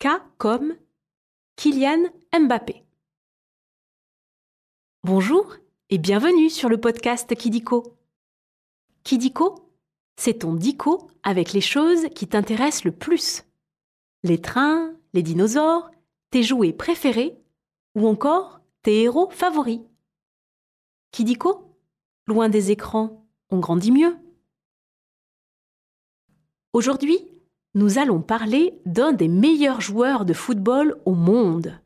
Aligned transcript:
K 0.00 0.08
comme 0.38 0.76
Kylian 1.56 2.08
Mbappé. 2.32 2.86
Bonjour 5.04 5.56
et 5.90 5.98
bienvenue 5.98 6.48
sur 6.48 6.70
le 6.70 6.80
podcast 6.80 7.34
Kidiko. 7.36 7.98
Kidiko, 9.04 9.70
c'est 10.16 10.38
ton 10.38 10.54
dico 10.54 11.10
avec 11.22 11.52
les 11.52 11.60
choses 11.60 12.08
qui 12.14 12.26
t'intéressent 12.26 12.84
le 12.84 12.92
plus. 12.92 13.44
Les 14.22 14.40
trains, 14.40 14.96
les 15.12 15.22
dinosaures, 15.22 15.90
tes 16.30 16.42
jouets 16.42 16.72
préférés 16.72 17.38
ou 17.94 18.08
encore 18.08 18.62
tes 18.80 19.02
héros 19.02 19.28
favoris. 19.28 19.80
Kidiko, 21.10 21.76
loin 22.26 22.48
des 22.48 22.70
écrans, 22.70 23.26
on 23.50 23.58
grandit 23.58 23.92
mieux. 23.92 24.16
Aujourd'hui, 26.72 27.29
nous 27.74 27.98
allons 27.98 28.20
parler 28.20 28.74
d'un 28.84 29.12
des 29.12 29.28
meilleurs 29.28 29.80
joueurs 29.80 30.24
de 30.24 30.32
football 30.32 30.96
au 31.04 31.14
monde. 31.14 31.78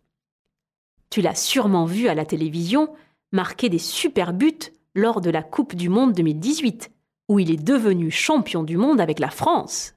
Tu 1.11 1.21
l'as 1.21 1.35
sûrement 1.35 1.85
vu 1.85 2.09
à 2.09 2.15
la 2.15 2.25
télévision 2.25 2.95
marquer 3.33 3.69
des 3.69 3.79
super 3.79 4.33
buts 4.33 4.73
lors 4.95 5.21
de 5.21 5.31
la 5.31 5.43
Coupe 5.43 5.75
du 5.75 5.89
Monde 5.89 6.13
2018, 6.13 6.91
où 7.29 7.39
il 7.39 7.51
est 7.51 7.63
devenu 7.63 8.11
champion 8.11 8.63
du 8.63 8.77
monde 8.77 9.01
avec 9.01 9.19
la 9.19 9.31
France. 9.31 9.95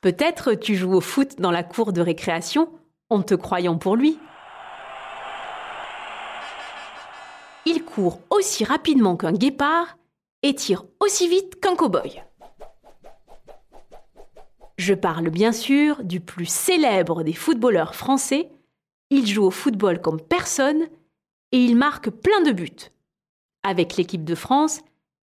Peut-être 0.00 0.54
tu 0.54 0.74
joues 0.74 0.94
au 0.94 1.00
foot 1.00 1.36
dans 1.38 1.52
la 1.52 1.62
cour 1.62 1.92
de 1.92 2.00
récréation 2.00 2.68
en 3.10 3.22
te 3.22 3.34
croyant 3.34 3.78
pour 3.78 3.94
lui. 3.94 4.18
Il 7.66 7.84
court 7.84 8.20
aussi 8.30 8.64
rapidement 8.64 9.16
qu'un 9.16 9.32
guépard 9.32 9.96
et 10.42 10.54
tire 10.54 10.84
aussi 10.98 11.28
vite 11.28 11.60
qu'un 11.60 11.76
cow-boy. 11.76 12.24
Je 14.78 14.94
parle 14.94 15.30
bien 15.30 15.52
sûr 15.52 16.02
du 16.04 16.20
plus 16.20 16.46
célèbre 16.46 17.22
des 17.22 17.32
footballeurs 17.32 17.94
français. 17.94 18.50
Il 19.10 19.26
joue 19.26 19.44
au 19.44 19.50
football 19.50 20.00
comme 20.00 20.20
personne 20.20 20.82
et 21.52 21.58
il 21.58 21.76
marque 21.76 22.10
plein 22.10 22.40
de 22.42 22.52
buts. 22.52 22.90
Avec 23.62 23.96
l'équipe 23.96 24.24
de 24.24 24.34
France 24.34 24.80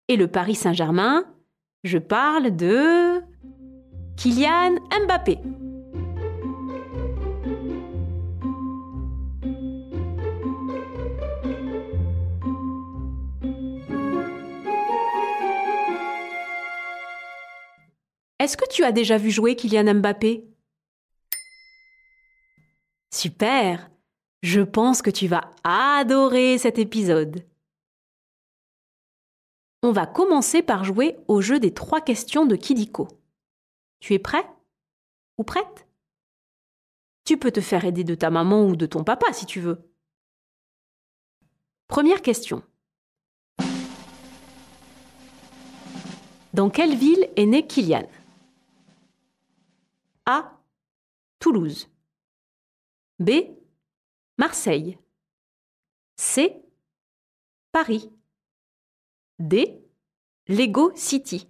et 0.08 0.16
le 0.16 0.28
Paris 0.28 0.56
Saint-Germain, 0.56 1.25
je 1.83 1.97
parle 1.97 2.56
de 2.56 3.22
Kylian 4.17 4.75
Mbappé. 5.06 5.39
Est-ce 18.50 18.58
que 18.58 18.67
tu 18.67 18.83
as 18.83 18.92
déjà 18.92 19.19
vu 19.19 19.30
jouer 19.30 19.55
Kylian 19.55 19.94
Mbappé? 20.00 20.44
Super 23.14 23.91
Je 24.41 24.61
pense 24.61 25.03
que 25.03 25.11
tu 25.11 25.28
vas 25.28 25.52
adorer 25.64 26.58
cet 26.58 26.80
épisode. 26.80 27.45
On 29.83 29.91
va 29.91 30.08
commencer 30.08 30.64
par 30.64 30.83
jouer 30.83 31.16
au 31.28 31.41
jeu 31.41 31.59
des 31.59 31.75
trois 31.75 32.02
questions 32.02 32.47
de 32.47 32.56
Kidiko. 32.56 33.08
Tu 34.00 34.16
es 34.16 34.19
prêt? 34.19 34.50
Ou 35.38 35.44
prête? 35.44 35.88
Tu 37.25 37.38
peux 37.38 37.52
te 37.52 37.61
faire 37.61 37.86
aider 37.86 38.03
de 38.03 38.16
ta 38.16 38.31
maman 38.31 38.66
ou 38.66 38.75
de 38.75 38.88
ton 38.88 39.03
papa 39.03 39.31
si 39.31 39.45
tu 39.45 39.59
veux. 39.59 39.94
Première 41.88 42.23
question. 42.23 42.63
Dans 46.56 46.72
quelle 46.72 46.95
ville 46.95 47.30
est 47.36 47.45
né 47.45 47.67
Kylian? 47.67 48.09
A. 50.30 50.61
Toulouse. 51.39 51.89
B. 53.17 53.31
Marseille. 54.38 54.97
C. 56.17 56.62
Paris. 57.72 58.12
D. 59.40 59.84
Lego 60.47 60.91
City. 60.95 61.47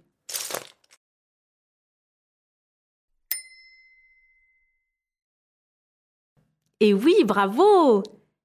Et 6.80 6.94
oui, 6.94 7.14
bravo 7.24 8.02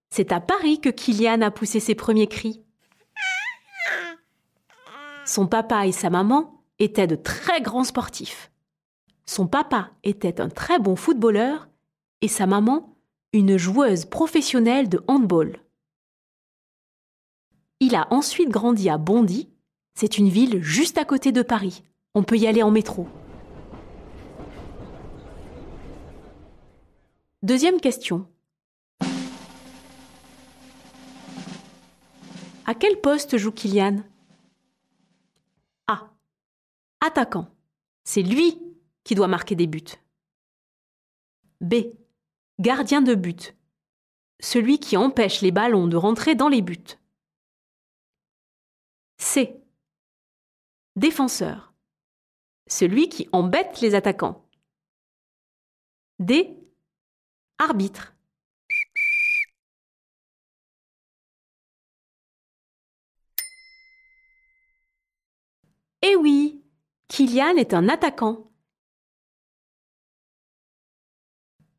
C'est 0.09 0.33
à 0.33 0.41
Paris 0.41 0.81
que 0.81 0.89
Kylian 0.89 1.41
a 1.41 1.51
poussé 1.51 1.79
ses 1.79 1.95
premiers 1.95 2.27
cris. 2.27 2.61
Son 5.25 5.47
papa 5.47 5.87
et 5.87 5.93
sa 5.93 6.09
maman 6.09 6.61
étaient 6.77 7.07
de 7.07 7.15
très 7.15 7.61
grands 7.61 7.85
sportifs. 7.85 8.51
Son 9.25 9.47
papa 9.47 9.91
était 10.03 10.39
un 10.39 10.49
très 10.49 10.79
bon 10.79 10.95
footballeur 10.95 11.67
et 12.21 12.27
sa 12.27 12.45
maman 12.45 12.95
une 13.33 13.57
joueuse 13.57 14.05
professionnelle 14.05 14.87
de 14.87 15.03
handball. 15.07 15.59
Il 17.81 17.95
a 17.95 18.07
ensuite 18.11 18.49
grandi 18.49 18.89
à 18.89 18.97
Bondy, 18.97 19.49
c'est 19.93 20.17
une 20.17 20.29
ville 20.29 20.61
juste 20.61 20.97
à 20.97 21.05
côté 21.05 21.31
de 21.31 21.41
Paris. 21.41 21.83
On 22.13 22.23
peut 22.23 22.37
y 22.37 22.47
aller 22.47 22.63
en 22.63 22.71
métro. 22.71 23.07
Deuxième 27.43 27.81
question. 27.81 28.25
À 32.65 32.73
quel 32.73 32.99
poste 33.01 33.37
joue 33.37 33.51
Kylian? 33.51 33.97
A. 35.87 36.09
Attaquant. 37.01 37.47
C'est 38.03 38.23
lui 38.23 38.64
qui 39.05 39.15
doit 39.15 39.27
marquer 39.29 39.55
des 39.55 39.67
buts. 39.67 39.95
B. 41.61 41.75
Gardien 42.59 43.01
de 43.01 43.15
but. 43.15 43.55
Celui 44.41 44.79
qui 44.79 44.97
empêche 44.97 45.41
les 45.41 45.51
ballons 45.51 45.87
de 45.87 45.95
rentrer 45.95 46.35
dans 46.35 46.49
les 46.49 46.61
buts. 46.61 46.97
C. 49.17 49.63
Défenseur. 50.97 51.73
Celui 52.67 53.07
qui 53.07 53.29
embête 53.31 53.79
les 53.79 53.95
attaquants. 53.95 54.43
D. 56.19 56.57
Arbitre. 57.59 58.13
Eh 66.01 66.15
oui, 66.15 66.63
Kylian 67.07 67.55
est 67.55 67.73
un 67.73 67.89
attaquant. 67.89 68.51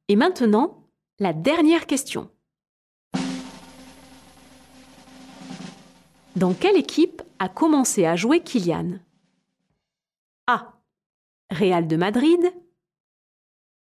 Et 0.08 0.16
maintenant, 0.16 0.88
la 1.18 1.32
dernière 1.32 1.86
question. 1.86 2.30
Dans 6.36 6.54
quelle 6.54 6.76
équipe 6.76 7.22
a 7.38 7.48
commencé 7.48 8.04
à 8.04 8.14
jouer 8.14 8.40
Kylian? 8.40 8.98
A. 10.46 10.78
Real 11.50 11.88
de 11.88 11.96
Madrid 11.96 12.40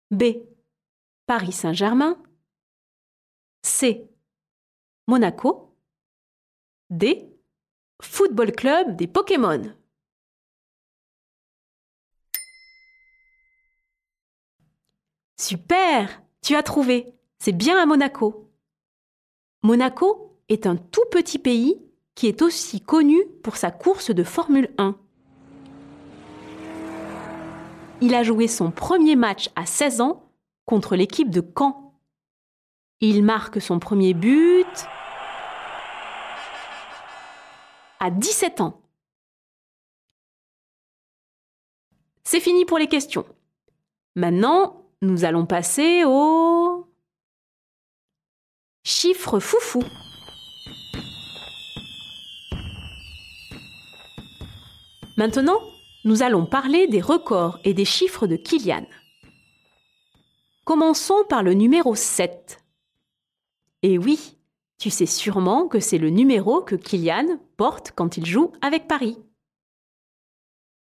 B. 0.09 0.23
Paris 1.27 1.51
Saint-Germain 1.51 2.17
C. 3.63 4.09
Monaco 5.07 5.75
D. 6.89 7.29
Football 8.01 8.51
Club 8.51 8.95
des 8.95 9.07
Pokémon 9.07 9.61
Super 15.45 16.23
Tu 16.41 16.55
as 16.55 16.63
trouvé 16.63 17.13
C'est 17.37 17.51
bien 17.51 17.79
à 17.79 17.85
Monaco. 17.85 18.51
Monaco 19.61 20.39
est 20.49 20.65
un 20.65 20.75
tout 20.75 21.05
petit 21.11 21.37
pays 21.37 21.79
qui 22.15 22.25
est 22.25 22.41
aussi 22.41 22.81
connu 22.81 23.23
pour 23.43 23.55
sa 23.55 23.69
course 23.69 24.09
de 24.09 24.23
Formule 24.23 24.73
1. 24.79 24.97
Il 28.01 28.15
a 28.15 28.23
joué 28.23 28.47
son 28.47 28.71
premier 28.71 29.15
match 29.15 29.51
à 29.55 29.67
16 29.67 30.01
ans 30.01 30.31
contre 30.65 30.95
l'équipe 30.95 31.29
de 31.29 31.47
Caen. 31.55 31.93
Il 32.99 33.23
marque 33.23 33.61
son 33.61 33.77
premier 33.77 34.15
but 34.15 34.65
à 37.99 38.09
17 38.09 38.61
ans. 38.61 38.81
C'est 42.23 42.39
fini 42.39 42.65
pour 42.65 42.79
les 42.79 42.87
questions. 42.87 43.27
Maintenant, 44.15 44.84
nous 45.01 45.25
allons 45.25 45.45
passer 45.45 46.03
au 46.05 46.87
chiffre 48.83 49.39
foufou. 49.39 49.83
Maintenant, 55.17 55.59
nous 56.03 56.23
allons 56.23 56.45
parler 56.45 56.87
des 56.87 57.01
records 57.01 57.59
et 57.63 57.73
des 57.73 57.85
chiffres 57.85 58.27
de 58.27 58.35
Kylian. 58.35 58.85
Commençons 60.65 61.23
par 61.29 61.41
le 61.41 61.53
numéro 61.53 61.95
7. 61.95 62.63
Et 63.81 63.97
oui, 63.97 64.37
tu 64.77 64.89
sais 64.89 65.05
sûrement 65.05 65.67
que 65.67 65.79
c'est 65.79 65.97
le 65.97 66.09
numéro 66.09 66.61
que 66.61 66.75
Kylian 66.75 67.39
porte 67.55 67.91
quand 67.95 68.17
il 68.17 68.25
joue 68.25 68.51
avec 68.61 68.87
Paris. 68.87 69.17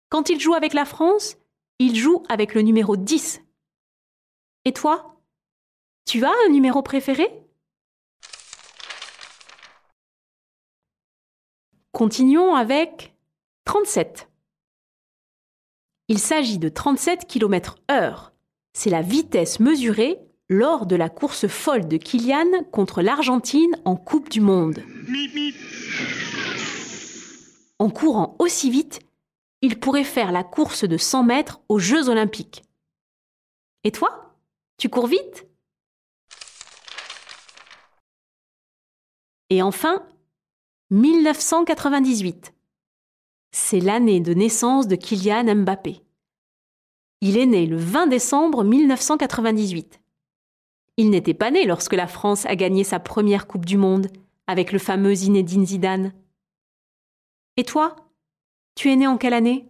Quand 0.08 0.28
il 0.28 0.40
joue 0.40 0.54
avec 0.54 0.72
la 0.72 0.84
France, 0.84 1.36
il 1.78 1.96
joue 1.96 2.22
avec 2.28 2.54
le 2.54 2.62
numéro 2.62 2.96
10. 2.96 3.42
Et 4.64 4.72
toi? 4.72 5.20
Tu 6.04 6.24
as 6.24 6.32
un 6.46 6.50
numéro 6.50 6.82
préféré? 6.82 7.28
Continuons 11.90 12.54
avec 12.54 13.14
37. 13.64 14.28
Il 16.08 16.18
s'agit 16.18 16.58
de 16.58 16.68
37 16.68 17.26
km 17.26 17.76
heure. 17.90 18.32
C'est 18.72 18.90
la 18.90 19.02
vitesse 19.02 19.60
mesurée 19.60 20.18
lors 20.48 20.86
de 20.86 20.96
la 20.96 21.08
course 21.08 21.48
folle 21.48 21.88
de 21.88 21.96
Kylian 21.96 22.64
contre 22.70 23.02
l'Argentine 23.02 23.76
en 23.84 23.96
Coupe 23.96 24.28
du 24.28 24.40
Monde. 24.40 24.82
En 27.78 27.90
courant 27.90 28.36
aussi 28.38 28.70
vite, 28.70 29.00
il 29.60 29.80
pourrait 29.80 30.04
faire 30.04 30.30
la 30.30 30.44
course 30.44 30.84
de 30.84 30.96
100 30.96 31.24
mètres 31.24 31.60
aux 31.68 31.78
Jeux 31.78 32.08
olympiques. 32.08 32.62
Et 33.84 33.90
toi? 33.90 34.31
Tu 34.82 34.88
cours 34.88 35.06
vite 35.06 35.46
Et 39.48 39.62
enfin, 39.62 40.04
1998. 40.90 42.52
C'est 43.52 43.78
l'année 43.78 44.18
de 44.18 44.34
naissance 44.34 44.88
de 44.88 44.96
Kylian 44.96 45.54
Mbappé. 45.54 46.02
Il 47.20 47.38
est 47.38 47.46
né 47.46 47.66
le 47.66 47.76
20 47.76 48.08
décembre 48.08 48.64
1998. 48.64 50.00
Il 50.96 51.10
n'était 51.10 51.32
pas 51.32 51.52
né 51.52 51.64
lorsque 51.64 51.94
la 51.94 52.08
France 52.08 52.44
a 52.46 52.56
gagné 52.56 52.82
sa 52.82 52.98
première 52.98 53.46
Coupe 53.46 53.66
du 53.66 53.76
Monde 53.76 54.08
avec 54.48 54.72
le 54.72 54.80
fameux 54.80 55.14
Zinedine 55.14 55.64
Zidane. 55.64 56.12
Et 57.56 57.62
toi 57.62 57.94
Tu 58.74 58.90
es 58.90 58.96
né 58.96 59.06
en 59.06 59.16
quelle 59.16 59.34
année? 59.34 59.68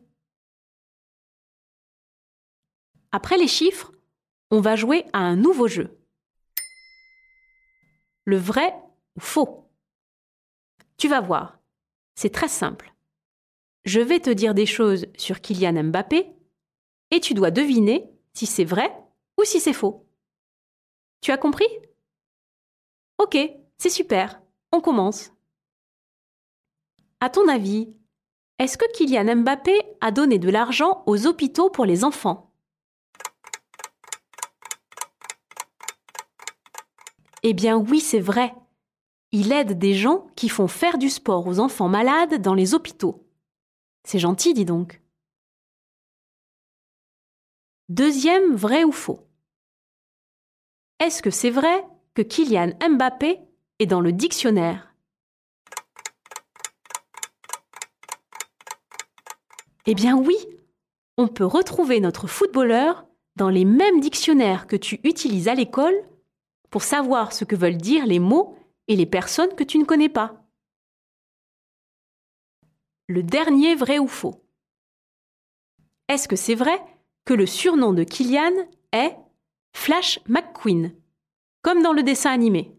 Après 3.10 3.36
les 3.36 3.46
chiffres, 3.46 3.92
on 4.52 4.60
va 4.60 4.76
jouer 4.76 5.06
à 5.14 5.18
un 5.20 5.34
nouveau 5.34 5.66
jeu. 5.66 5.98
Le 8.26 8.36
vrai 8.36 8.74
ou 9.16 9.20
faux? 9.20 9.66
Tu 10.98 11.08
vas 11.08 11.22
voir, 11.22 11.58
c'est 12.14 12.32
très 12.32 12.48
simple. 12.48 12.94
Je 13.86 14.00
vais 14.00 14.20
te 14.20 14.28
dire 14.28 14.52
des 14.52 14.66
choses 14.66 15.06
sur 15.16 15.40
Kylian 15.40 15.84
Mbappé 15.84 16.36
et 17.10 17.20
tu 17.20 17.32
dois 17.32 17.50
deviner 17.50 18.12
si 18.34 18.44
c'est 18.44 18.64
vrai 18.64 18.94
ou 19.40 19.44
si 19.44 19.58
c'est 19.58 19.72
faux. 19.72 20.06
Tu 21.22 21.32
as 21.32 21.38
compris? 21.38 21.66
Ok, 23.16 23.38
c'est 23.78 23.88
super. 23.88 24.42
On 24.70 24.82
commence. 24.82 25.32
À 27.20 27.30
ton 27.30 27.48
avis, 27.48 27.96
est-ce 28.58 28.76
que 28.76 28.92
Kylian 28.92 29.36
Mbappé 29.36 29.80
a 30.02 30.10
donné 30.10 30.38
de 30.38 30.50
l'argent 30.50 31.04
aux 31.06 31.26
hôpitaux 31.26 31.70
pour 31.70 31.86
les 31.86 32.04
enfants? 32.04 32.51
Eh 37.42 37.54
bien 37.54 37.76
oui, 37.76 38.00
c'est 38.00 38.20
vrai. 38.20 38.54
Il 39.32 39.52
aide 39.52 39.78
des 39.78 39.94
gens 39.94 40.26
qui 40.36 40.48
font 40.48 40.68
faire 40.68 40.98
du 40.98 41.08
sport 41.08 41.46
aux 41.46 41.58
enfants 41.58 41.88
malades 41.88 42.40
dans 42.40 42.54
les 42.54 42.74
hôpitaux. 42.74 43.26
C'est 44.04 44.18
gentil, 44.18 44.54
dis 44.54 44.64
donc. 44.64 45.00
Deuxième 47.88 48.54
vrai 48.54 48.84
ou 48.84 48.92
faux? 48.92 49.26
Est-ce 50.98 51.22
que 51.22 51.30
c'est 51.30 51.50
vrai 51.50 51.84
que 52.14 52.22
Kylian 52.22 52.72
Mbappé 52.88 53.40
est 53.78 53.86
dans 53.86 54.00
le 54.00 54.12
dictionnaire? 54.12 54.94
Eh 59.86 59.94
bien 59.94 60.16
oui, 60.16 60.36
on 61.16 61.26
peut 61.26 61.44
retrouver 61.44 61.98
notre 61.98 62.28
footballeur 62.28 63.04
dans 63.34 63.48
les 63.48 63.64
mêmes 63.64 63.98
dictionnaires 63.98 64.68
que 64.68 64.76
tu 64.76 65.00
utilises 65.02 65.48
à 65.48 65.54
l'école 65.54 65.94
pour 66.72 66.82
savoir 66.82 67.34
ce 67.34 67.44
que 67.44 67.54
veulent 67.54 67.76
dire 67.76 68.06
les 68.06 68.18
mots 68.18 68.56
et 68.88 68.96
les 68.96 69.06
personnes 69.06 69.54
que 69.54 69.62
tu 69.62 69.78
ne 69.78 69.84
connais 69.84 70.08
pas. 70.08 70.42
Le 73.08 73.22
dernier 73.22 73.74
vrai 73.74 73.98
ou 73.98 74.08
faux. 74.08 74.42
Est-ce 76.08 76.26
que 76.26 76.34
c'est 76.34 76.54
vrai 76.54 76.82
que 77.26 77.34
le 77.34 77.46
surnom 77.46 77.92
de 77.92 78.04
Kylian 78.04 78.54
est 78.92 79.14
Flash 79.76 80.18
McQueen, 80.26 80.94
comme 81.60 81.82
dans 81.82 81.92
le 81.92 82.02
dessin 82.02 82.30
animé? 82.30 82.74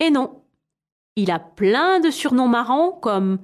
Et 0.00 0.10
non, 0.10 0.44
il 1.16 1.30
a 1.30 1.38
plein 1.38 1.98
de 1.98 2.10
surnoms 2.10 2.48
marrants 2.48 2.92
comme 2.92 3.38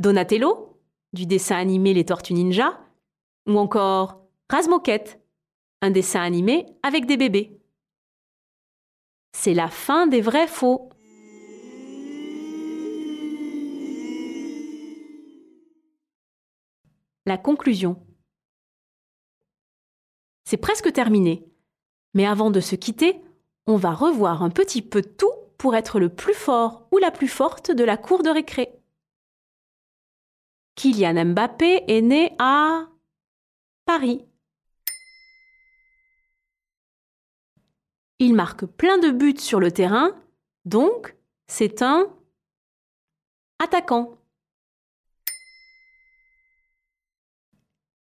Donatello, 0.00 0.80
du 1.12 1.26
dessin 1.26 1.56
animé 1.56 1.94
Les 1.94 2.04
Tortues 2.04 2.34
Ninja, 2.34 2.85
ou 3.46 3.58
encore 3.58 4.22
Razmoquette, 4.50 5.20
un 5.82 5.90
dessin 5.90 6.22
animé 6.22 6.66
avec 6.82 7.06
des 7.06 7.16
bébés. 7.16 7.60
C'est 9.32 9.54
la 9.54 9.68
fin 9.68 10.06
des 10.06 10.20
vrais 10.20 10.46
faux. 10.46 10.90
la 17.26 17.36
conclusion. 17.36 18.00
C'est 20.44 20.56
presque 20.56 20.92
terminé. 20.92 21.44
Mais 22.14 22.24
avant 22.24 22.50
de 22.50 22.60
se 22.60 22.76
quitter, 22.76 23.20
on 23.66 23.76
va 23.76 23.92
revoir 23.92 24.42
un 24.42 24.50
petit 24.50 24.80
peu 24.80 25.02
tout 25.02 25.32
pour 25.58 25.74
être 25.74 25.98
le 25.98 26.08
plus 26.08 26.34
fort 26.34 26.86
ou 26.92 26.98
la 26.98 27.10
plus 27.10 27.28
forte 27.28 27.70
de 27.72 27.84
la 27.84 27.96
cour 27.96 28.22
de 28.22 28.30
récré. 28.30 28.70
Kylian 30.76 31.26
Mbappé 31.26 31.84
est 31.88 32.00
né 32.00 32.32
à 32.38 32.86
Paris. 33.86 34.26
Il 38.18 38.34
marque 38.34 38.66
plein 38.66 38.98
de 38.98 39.10
buts 39.10 39.38
sur 39.38 39.60
le 39.60 39.70
terrain, 39.70 40.10
donc 40.64 41.16
c'est 41.46 41.82
un 41.82 42.08
attaquant. 43.62 44.18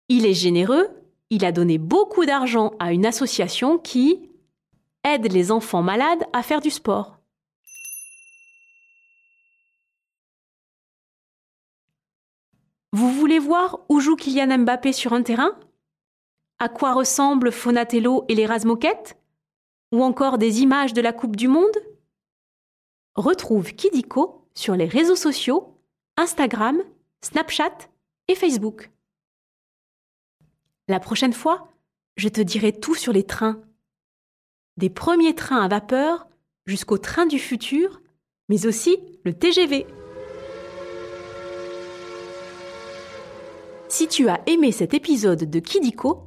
Il 0.08 0.26
est 0.26 0.34
généreux, 0.34 0.88
il 1.30 1.44
a 1.44 1.50
donné 1.50 1.78
beaucoup 1.78 2.24
d'argent 2.24 2.74
à 2.78 2.92
une 2.92 3.04
association 3.04 3.76
qui 3.76 4.30
aide 5.02 5.32
les 5.32 5.50
enfants 5.50 5.82
malades 5.82 6.24
à 6.32 6.44
faire 6.44 6.60
du 6.60 6.70
sport. 6.70 7.18
Vous 12.92 13.10
voulez 13.10 13.40
voir 13.40 13.80
où 13.88 13.98
joue 13.98 14.14
Kylian 14.14 14.58
Mbappé 14.58 14.92
sur 14.92 15.14
un 15.14 15.22
terrain? 15.22 15.58
À 16.58 16.68
quoi 16.68 16.94
ressemblent 16.94 17.50
Fonatello 17.50 18.24
et 18.28 18.34
les 18.34 18.46
Razmoquettes? 18.46 19.16
Ou 19.92 20.02
encore 20.02 20.38
des 20.38 20.60
images 20.60 20.92
de 20.92 21.00
la 21.00 21.12
Coupe 21.12 21.36
du 21.36 21.48
Monde? 21.48 21.76
Retrouve 23.16 23.72
Kidiko 23.74 24.48
sur 24.54 24.74
les 24.74 24.86
réseaux 24.86 25.16
sociaux, 25.16 25.78
Instagram, 26.16 26.82
Snapchat 27.22 27.88
et 28.28 28.34
Facebook. 28.34 28.90
La 30.88 31.00
prochaine 31.00 31.32
fois, 31.32 31.68
je 32.16 32.28
te 32.28 32.40
dirai 32.40 32.72
tout 32.72 32.94
sur 32.94 33.12
les 33.12 33.24
trains. 33.24 33.60
Des 34.76 34.90
premiers 34.90 35.34
trains 35.34 35.62
à 35.62 35.68
vapeur 35.68 36.28
jusqu'au 36.66 36.98
train 36.98 37.26
du 37.26 37.38
futur, 37.38 38.00
mais 38.48 38.66
aussi 38.66 38.98
le 39.24 39.32
TGV. 39.32 39.86
Si 43.88 44.08
tu 44.08 44.28
as 44.28 44.42
aimé 44.46 44.72
cet 44.72 44.92
épisode 44.92 45.48
de 45.48 45.60
Kidiko, 45.60 46.26